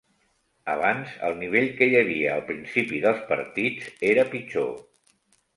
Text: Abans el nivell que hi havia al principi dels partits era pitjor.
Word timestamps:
Abans 0.75 1.11
el 1.27 1.35
nivell 1.41 1.67
que 1.81 1.89
hi 1.91 1.99
havia 1.99 2.31
al 2.37 2.43
principi 2.49 3.03
dels 3.05 3.23
partits 3.33 3.93
era 4.15 4.29
pitjor. 4.33 4.73